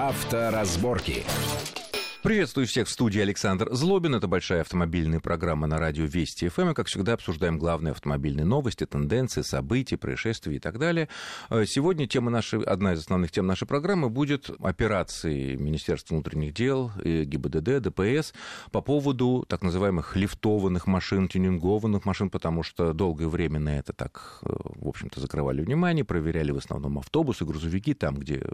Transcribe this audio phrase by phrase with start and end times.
[0.00, 1.26] Авторазборки.
[2.22, 4.14] Приветствую всех в студии Александр Злобин.
[4.14, 6.72] Это большая автомобильная программа на радио Вести ФМ.
[6.72, 11.08] И, как всегда, обсуждаем главные автомобильные новости, тенденции, события, происшествия и так далее.
[11.48, 16.92] Э, сегодня тема нашей, одна из основных тем нашей программы будет операции Министерства внутренних дел,
[17.02, 18.34] ГИБДД, ДПС
[18.70, 24.40] по поводу так называемых лифтованных машин, тюнингованных машин, потому что долгое время на это так,
[24.42, 28.48] э, в общем-то, закрывали внимание, проверяли в основном автобусы, грузовики, там, где, э,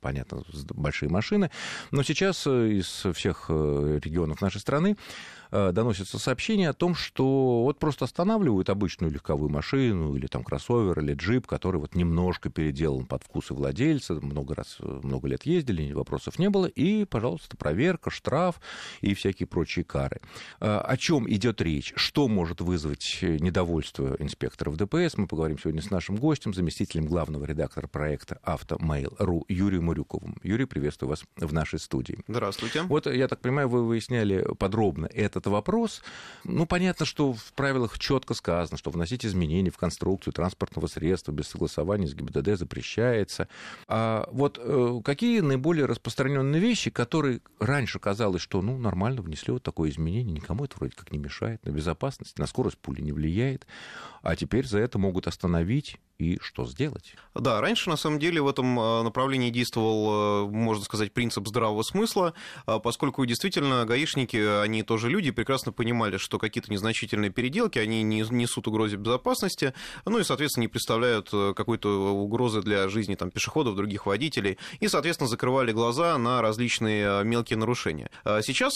[0.00, 0.42] понятно,
[0.74, 1.52] большие машины.
[1.92, 4.96] Но сейчас из всех э, регионов нашей страны
[5.72, 11.14] доносятся сообщения о том, что вот просто останавливают обычную легковую машину или там кроссовер или
[11.14, 16.50] джип, который вот немножко переделан под вкусы владельца, много раз, много лет ездили, вопросов не
[16.50, 18.60] было, и, пожалуйста, проверка, штраф
[19.00, 20.20] и всякие прочие кары.
[20.60, 21.92] Э, о чем идет речь?
[21.96, 25.16] Что может вызвать недовольство инспекторов ДПС?
[25.16, 30.36] Мы поговорим сегодня с нашим гостем, заместителем главного редактора проекта «Автомейл.ру» Юрием Мурюковым.
[30.42, 32.18] Юрий, приветствую вас в нашей студии.
[32.28, 32.82] Здравствуйте.
[32.82, 35.06] Вот, я так понимаю, вы выясняли подробно
[35.46, 36.02] это вопрос.
[36.44, 41.46] Ну, понятно, что в правилах четко сказано, что вносить изменения в конструкцию транспортного средства без
[41.46, 43.48] согласования с ГИБДД запрещается.
[43.86, 49.62] А вот э, какие наиболее распространенные вещи, которые раньше казалось, что ну, нормально внесли вот
[49.62, 53.66] такое изменение, никому это вроде как не мешает, на безопасность, на скорость пули не влияет,
[54.22, 57.14] а теперь за это могут остановить и что сделать?
[57.34, 61.82] Да, раньше, на самом деле, в этом э, направлении действовал, э, можно сказать, принцип здравого
[61.82, 62.32] смысла,
[62.66, 68.20] э, поскольку действительно гаишники, они тоже люди, прекрасно понимали, что какие-то незначительные переделки, они не
[68.30, 69.74] несут угрозы безопасности,
[70.06, 75.28] ну и, соответственно, не представляют какой-то угрозы для жизни там, пешеходов, других водителей, и, соответственно,
[75.28, 78.10] закрывали глаза на различные мелкие нарушения.
[78.24, 78.72] Сейчас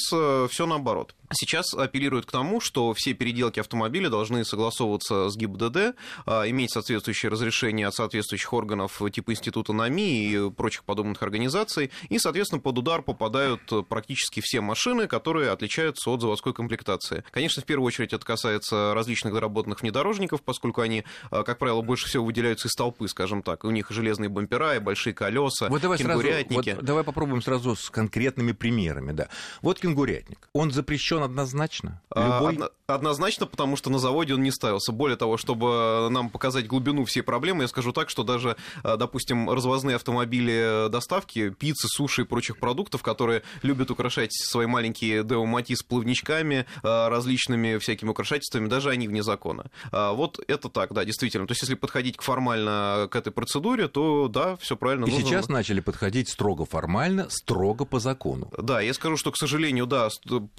[0.51, 1.15] все наоборот.
[1.33, 5.95] Сейчас апеллируют к тому, что все переделки автомобиля должны согласовываться с ГИБДД,
[6.27, 12.61] иметь соответствующие разрешение от соответствующих органов типа Института НАМИ и прочих подобных организаций, и, соответственно,
[12.61, 17.25] под удар попадают практически все машины, которые отличаются от заводской комплектации.
[17.31, 22.07] Конечно, в первую очередь это касается различных доработанных внедорожников, поскольку они, а, как правило, больше
[22.07, 23.65] всего выделяются из толпы, скажем так.
[23.65, 26.63] У них железные бампера и большие колеса, вот давай кенгурятники.
[26.63, 29.13] Сразу, вот давай попробуем сразу с конкретными примерами.
[29.13, 29.29] Да.
[29.63, 30.49] Вот кенгурятник.
[30.53, 32.01] Он запрещен однозначно?
[32.11, 32.69] А, Любой...
[32.87, 34.93] Однозначно, потому что на заводе он не ставился.
[34.93, 39.51] Более того, чтобы нам показать глубину всей проблемы, я скажу так, что даже, э, допустим,
[39.51, 45.83] развозные автомобили доставки, пиццы, суши и прочих продуктов, которые любят украшать свои маленькие Део Матис
[45.83, 49.71] плавничками, э, различными всякими украшательствами, даже они вне закона.
[49.93, 51.47] А вот это так, да, действительно.
[51.47, 55.07] То есть, если подходить к формально к этой процедуре, то да, все правильно.
[55.07, 55.27] И нужно...
[55.27, 58.51] сейчас начали подходить строго формально, строго по закону.
[58.59, 60.09] Да, я скажу, что, к сожалению, да,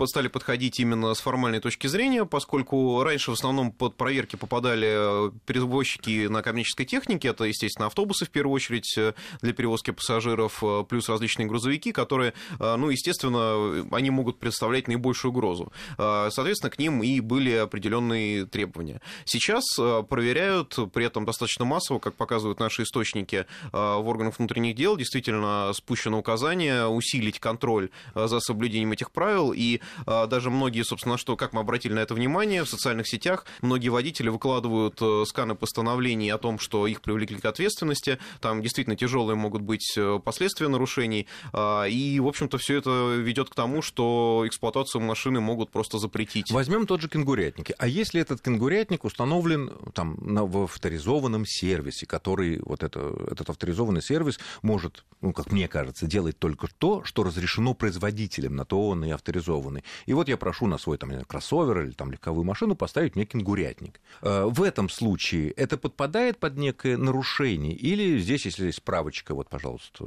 [0.06, 5.32] стали подходить именно с формальной точки зрения, поскольку раньше в основном под проверки попадали э,
[5.46, 10.84] перевозчики на коммерческой технике, это, естественно, автобусы в первую очередь э, для перевозки пассажиров, э,
[10.88, 15.72] плюс различные грузовики, которые, э, ну, естественно, они могут представлять наибольшую угрозу.
[15.98, 19.02] Соответственно, к ним и были определенные требования.
[19.26, 19.64] Сейчас
[20.10, 26.20] проверяют, при этом достаточно массово, как показывают наши источники в органах внутренних дел, действительно спущено
[26.20, 31.94] указание усилить контроль за соблюдением этих правил, и даже многие, собственно, что, как мы обратили
[31.94, 37.02] на это внимание, в социальных сетях многие водители выкладывают сканы постановлений о том, что их
[37.02, 42.58] привлекли к ответственности, там действительно тяжелые могут быть э, последствия нарушений, а, и, в общем-то,
[42.58, 46.52] все это ведет к тому, что эксплуатацию машины могут просто запретить.
[46.52, 47.72] Возьмем тот же кенгурятник.
[47.78, 54.02] А если этот кенгурятник установлен там, на, в авторизованном сервисе, который, вот это, этот авторизованный
[54.02, 59.06] сервис может, ну, как мне кажется, делать только то, что разрешено производителем, на то он
[59.06, 59.84] и авторизованный.
[60.06, 64.00] И вот я прошу на свой там, кроссовер или там, легковую машину поставить мне кенгурятник.
[64.22, 67.74] Э, в этом случае это подпадает под некое нарушение?
[67.74, 70.06] Или здесь, если справочка, вот, пожалуйста,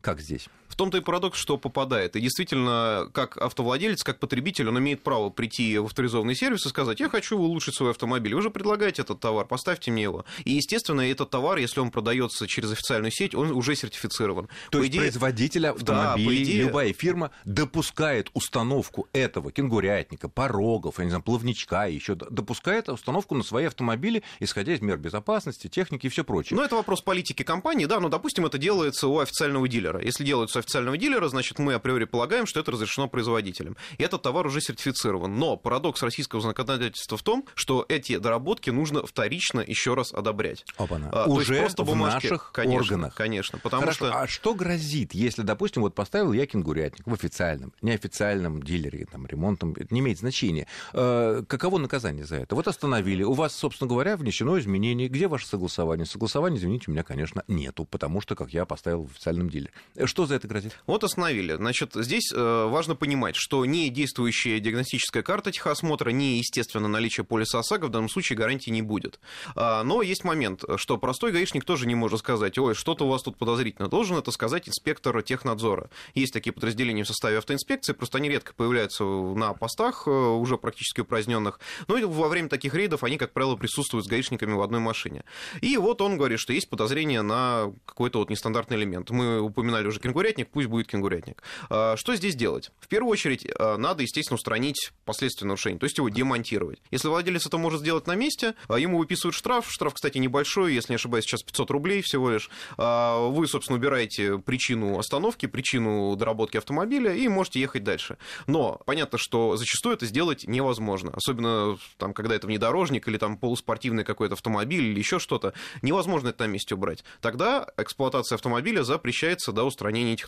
[0.00, 0.48] как здесь?
[0.76, 2.16] В том-то и парадокс, что попадает.
[2.16, 7.00] И действительно, как автовладелец, как потребитель, он имеет право прийти в авторизованный сервис и сказать,
[7.00, 8.34] я хочу улучшить свой автомобиль.
[8.34, 10.26] Вы же предлагаете этот товар, поставьте мне его.
[10.44, 14.48] И, естественно, этот товар, если он продается через официальную сеть, он уже сертифицирован.
[14.70, 15.00] То по есть идее...
[15.00, 16.62] производитель автомобилей, да, идее...
[16.64, 23.44] любая фирма допускает установку этого кенгурятника, порогов, я не знаю, плавничка, еще допускает установку на
[23.44, 26.58] свои автомобили, исходя из мер безопасности, техники и все прочее.
[26.58, 30.02] Ну, это вопрос политики компании, да, но, допустим, это делается у официального дилера.
[30.02, 33.76] Если делается официального дилера, значит, мы априори полагаем, что это разрешено производителем.
[33.98, 35.38] И этот товар уже сертифицирован.
[35.38, 40.64] Но парадокс российского законодательства в том, что эти доработки нужно вторично еще раз одобрять.
[40.76, 41.10] Опа-на.
[41.10, 42.26] А, уже просто в бумажки.
[42.26, 43.14] наших конечно, органах.
[43.14, 44.20] Конечно, потому Хорошо, что...
[44.20, 49.72] А что грозит, если, допустим, вот поставил я кенгурятник в официальном, неофициальном дилере, там, ремонтом,
[49.76, 50.66] это не имеет значения.
[50.92, 52.56] Э, каково наказание за это?
[52.56, 55.08] Вот остановили, у вас, собственно говоря, внесено изменение.
[55.08, 56.06] Где ваше согласование?
[56.06, 59.70] Согласования, извините, у меня, конечно, нету, потому что, как я поставил в официальном дилере.
[60.04, 60.78] Что за это грозит?
[60.86, 61.54] Вот остановили.
[61.54, 67.58] Значит, здесь э, важно понимать, что не действующая диагностическая карта техосмотра, не, естественно, наличие полиса
[67.58, 69.20] ОСАГО в данном случае гарантии не будет.
[69.54, 73.22] А, но есть момент, что простой гаишник тоже не может сказать, ой, что-то у вас
[73.22, 73.88] тут подозрительно.
[73.88, 75.90] Должен это сказать инспектор технадзора.
[76.14, 81.00] Есть такие подразделения в составе автоинспекции, просто они редко появляются на постах, э, уже практически
[81.00, 81.60] упраздненных.
[81.88, 85.24] Но во время таких рейдов они, как правило, присутствуют с гаишниками в одной машине.
[85.60, 89.10] И вот он говорит, что есть подозрение на какой-то вот нестандартный элемент.
[89.10, 91.42] Мы упоминали уже кенгурятник, пусть будет кенгурятник.
[91.70, 92.70] А, что здесь делать?
[92.78, 96.80] В первую очередь, а, надо, естественно, устранить последствия нарушения, то есть его демонтировать.
[96.90, 99.70] Если владелец это может сделать на месте, а, ему выписывают штраф.
[99.70, 102.50] Штраф, кстати, небольшой, если не ошибаюсь, сейчас 500 рублей всего лишь.
[102.76, 108.18] Вы, собственно, убираете причину остановки, причину доработки автомобиля и можете ехать дальше.
[108.46, 111.12] Но понятно, что зачастую это сделать невозможно.
[111.14, 115.54] Особенно там, когда это внедорожник или там полуспортивный какой-то автомобиль или еще что-то.
[115.82, 117.04] Невозможно это на месте убрать.
[117.20, 120.26] Тогда эксплуатация автомобиля запрещается до устранения этих.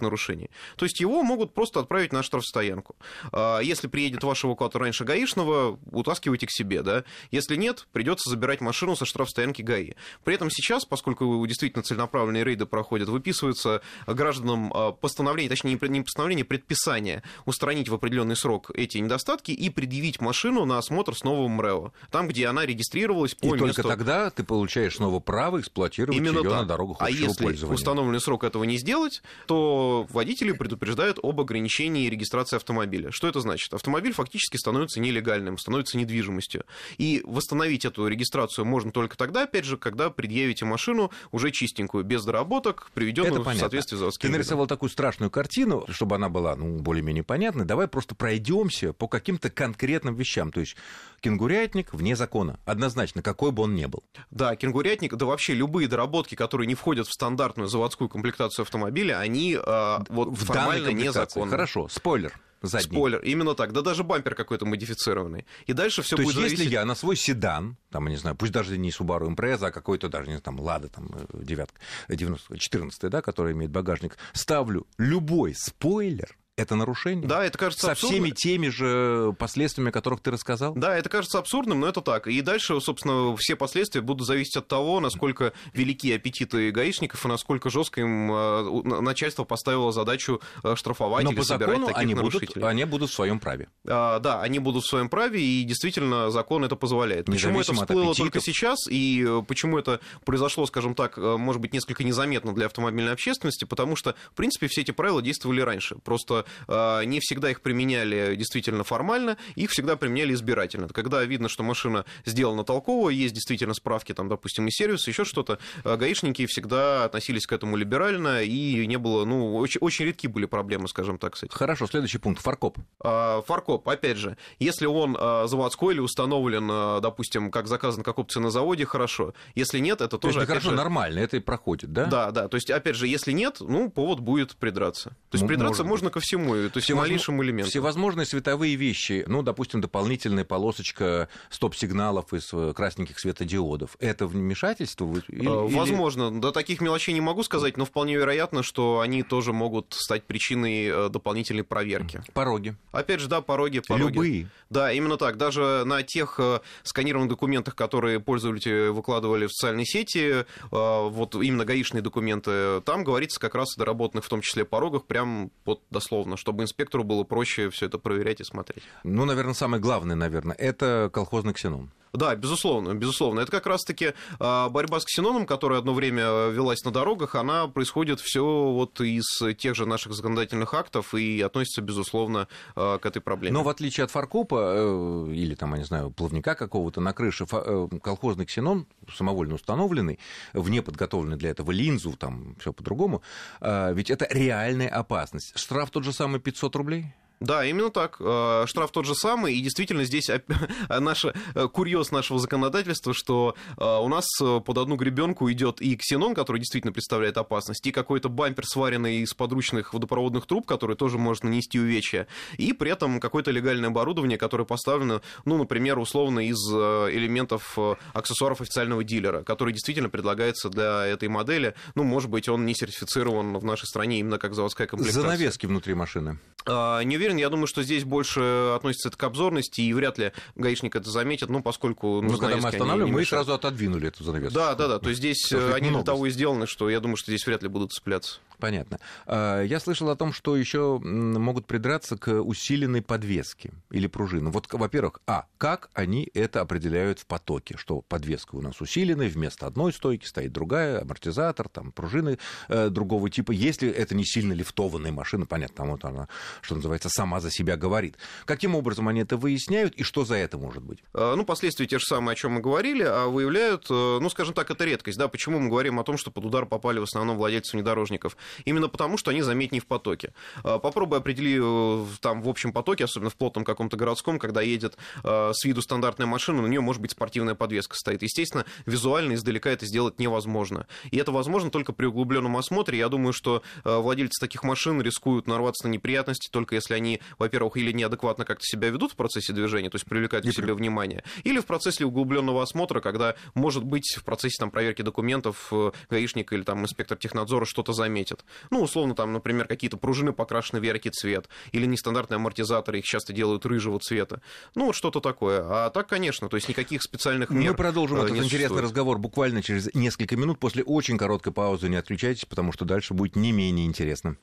[0.77, 2.97] То есть его могут просто отправить на штрафстоянку.
[3.33, 7.05] А, если приедет ваш эвакуатор раньше гаишного, утаскивайте к себе, да.
[7.31, 9.93] Если нет, придется забирать машину со штрафстоянки ГАИ.
[10.25, 16.45] При этом сейчас, поскольку действительно целенаправленные рейды проходят, выписываются гражданам а, постановление, точнее не постановление,
[16.45, 21.93] предписание устранить в определенный срок эти недостатки и предъявить машину на осмотр с новым МРЭО,
[22.11, 23.67] там, где она регистрировалась по и месту...
[23.67, 26.61] только тогда ты получаешь снова право эксплуатировать Именно ее так.
[26.61, 27.75] на дорогах а если пользования.
[27.75, 33.11] установленный срок этого не сделать, то водители предупреждают об ограничении регистрации автомобиля.
[33.11, 33.73] Что это значит?
[33.73, 36.65] Автомобиль фактически становится нелегальным, становится недвижимостью.
[36.99, 42.25] И восстановить эту регистрацию можно только тогда, опять же, когда предъявите машину уже чистенькую, без
[42.25, 44.77] доработок, приведенную в соответствии с заводским Ты нарисовал видом.
[44.77, 47.65] такую страшную картину, чтобы она была ну, более-менее понятной.
[47.65, 50.53] Давай просто пройдемся по каким-то конкретным вещам.
[50.53, 50.77] То есть
[51.21, 52.59] кенгурятник вне закона.
[52.65, 54.03] Однозначно, какой бы он ни был.
[54.31, 59.55] Да, кенгурятник, да вообще любые доработки, которые не входят в стандартную заводскую комплектацию автомобиля, они
[59.55, 59.61] э,
[60.09, 61.51] вот в формально незаконны.
[61.51, 62.39] Хорошо, спойлер.
[62.61, 62.97] Задний.
[62.97, 63.73] Спойлер, именно так.
[63.73, 65.47] Да даже бампер какой-то модифицированный.
[65.67, 66.59] И дальше все будет есть, зависеть...
[66.59, 69.71] если я на свой седан, там, я не знаю, пусть даже не Subaru Impreza, а
[69.71, 74.89] какой-то даже, не знаю, там, Лада, там, девятка, 90, 14 да, который имеет багажник, ставлю
[74.99, 77.27] любой спойлер, это нарушение?
[77.27, 78.25] Да, это кажется Со абсурдным.
[78.25, 80.75] всеми теми же последствиями, о которых ты рассказал?
[80.75, 82.27] Да, это кажется абсурдным, но это так.
[82.27, 87.71] И дальше, собственно, все последствия будут зависеть от того, насколько велики аппетиты гаишников и насколько
[87.71, 92.15] жестко им э, начальство поставило задачу э, штрафовать но или по собирать закону таких они
[92.15, 92.55] нарушителей.
[92.55, 93.69] Будут, они будут в своем праве.
[93.87, 97.27] А, да, они будут в своем праве, и действительно закон это позволяет.
[97.27, 102.03] Почему это всплыло только сейчас, и э, почему это произошло, скажем так, может быть, несколько
[102.03, 105.97] незаметно для автомобильной общественности, потому что, в принципе, все эти правила действовали раньше.
[106.05, 110.89] Просто не всегда их применяли действительно формально, их всегда применяли избирательно.
[110.89, 115.59] Когда видно, что машина сделана толково, есть действительно справки, там, допустим, и сервис, еще что-то,
[115.85, 120.47] э, гаишники всегда относились к этому либерально, и не было, ну, очень, очень редки были
[120.47, 121.55] проблемы, скажем так, с этим.
[121.55, 122.79] Хорошо, следующий пункт, фаркоп.
[123.01, 128.19] А, фаркоп, опять же, если он а, заводской или установлен, а, допустим, как заказан как
[128.19, 129.35] опция на заводе, хорошо.
[129.55, 130.41] Если нет, это то тоже...
[130.41, 130.77] есть, хорошо, же...
[130.77, 132.07] нормально, это и проходит, да?
[132.07, 135.11] Да, да, то есть, опять же, если нет, ну, повод будет придраться.
[135.31, 137.71] То есть, придраться Может можно ко всему, то есть, малейшему элементу.
[137.71, 143.97] Всевозможные световые вещи, ну, допустим, дополнительная полосочка стоп-сигналов из э, красненьких светодиодов.
[144.01, 145.13] Это вмешательство?
[145.29, 146.41] Или, Возможно.
[146.41, 150.87] До таких мелочей не могу сказать, но вполне вероятно, что они тоже могут стать причиной
[150.87, 152.23] э, дополнительной проверки.
[152.33, 152.75] Пороги.
[152.93, 154.15] Опять же, да, пороги, пороги.
[154.15, 154.49] Любые.
[154.71, 155.37] Да, именно так.
[155.37, 162.03] Даже на тех э, сканированных документах, которые пользователи выкладывали в социальные сети, вот именно гаишные
[162.03, 166.65] документы, там говорится как раз о доработанных в том числе порогах, прям вот дословно, чтобы
[166.65, 168.83] инспектору было проще все это проверять и смотреть.
[169.05, 171.91] Ну, наверное, самое главное, наверное, это колхозный ксенон.
[172.19, 173.41] Да, безусловно, безусловно.
[173.41, 178.19] Это как раз-таки а, борьба с ксеноном, которая одно время велась на дорогах, она происходит
[178.19, 179.25] все вот из
[179.57, 183.55] тех же наших законодательных актов и относится, безусловно, а, к этой проблеме.
[183.55, 187.47] Но в отличие от фаркопа э, или, там, я не знаю, плавника какого-то на крыше,
[187.53, 190.19] э, колхозный ксенон, самовольно установленный,
[190.55, 193.23] вне подготовленный для этого линзу, там все по-другому,
[193.61, 195.57] а, ведь это реальная опасность.
[195.57, 197.15] Штраф тот же самый 500 рублей?
[197.41, 198.17] Да, именно так.
[198.21, 200.29] Э, штраф тот же самый, и действительно здесь
[200.89, 206.35] наш э, курьез нашего законодательства, что э, у нас под одну гребенку идет и ксенон,
[206.35, 211.45] который действительно представляет опасность, и какой-то бампер, сваренный из подручных водопроводных труб, который тоже может
[211.45, 212.27] нанести увечья,
[212.57, 217.79] и при этом какое-то легальное оборудование, которое поставлено, ну, например, условно из элементов
[218.15, 221.75] аксессуаров официального дилера, который действительно предлагается для этой модели.
[221.95, 225.23] Ну, может быть, он не сертифицирован в нашей стране именно как заводская комплектация.
[225.23, 226.39] Занавески внутри машины.
[226.67, 227.37] Не уверен, уверен.
[227.37, 228.41] Я думаю, что здесь больше
[228.75, 232.21] относится это к обзорности, и вряд ли гаишник это заметит, ну, поскольку...
[232.23, 234.55] Ну, когда мы останавливаем, мы сразу отодвинули эту занавеску.
[234.55, 234.99] Да, да, да.
[234.99, 237.69] То есть здесь они для того и сделаны, что я думаю, что здесь вряд ли
[237.69, 238.41] будут цепляться.
[238.59, 238.99] Понятно.
[239.27, 244.51] А, я слышал о том, что еще могут придраться к усиленной подвеске или пружины.
[244.51, 247.77] Вот, во-первых, а, как они это определяют в потоке?
[247.77, 252.39] Что подвеска у нас усиленная, вместо одной стойки стоит другая, амортизатор, там, пружины
[252.69, 253.53] э, другого типа.
[253.53, 256.29] Если это не сильно лифтованная машина, понятно, там вот она,
[256.61, 258.17] что называется, сама за себя говорит.
[258.45, 260.99] Каким образом они это выясняют и что за это может быть?
[261.15, 264.55] А, ну, последствия те же самые, о чем мы говорили, а выявляют, э, ну, скажем
[264.55, 265.19] так, это редкость.
[265.19, 265.29] Да?
[265.29, 268.37] Почему мы говорим о том, что под удар попали в основном владельцы внедорожников?
[268.65, 270.33] Именно потому, что они заметнее в потоке.
[270.63, 274.97] А, попробуй определи э, там в общем потоке, особенно в плотном каком-то городском, когда едет
[275.25, 278.23] э, с виду стандартная машина, на нее может быть спортивная подвеска стоит.
[278.23, 280.87] Естественно, визуально издалека это сделать невозможно.
[281.11, 282.99] И это возможно только при углубленном осмотре.
[282.99, 287.77] Я думаю, что э, владельцы таких машин рискуют нарваться на неприятности только если они, во-первых,
[287.77, 291.61] или неадекватно как-то себя ведут в процессе движения, то есть привлекают к себе внимание, или
[291.61, 295.73] в процессе углубленного осмотра, когда, может быть, в процессе там, проверки документов
[296.11, 298.38] гаишник или там инспектор технадзора что-то заметит.
[298.71, 303.05] Ну, ну, условно, там, например, какие-то пружины покрашены в яркий цвет, или нестандартные амортизаторы, их
[303.05, 304.41] часто делают рыжего цвета.
[304.77, 305.65] Ну, вот что-то такое.
[305.69, 309.63] А так, конечно, то есть никаких специальных мер Мы продолжим э, этот интересный разговор буквально
[309.65, 311.89] через несколько минут после очень короткой паузы.
[311.89, 314.37] Не отключайтесь, потому что дальше будет не менее интересно.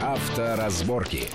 [0.00, 1.28] Авторазборки.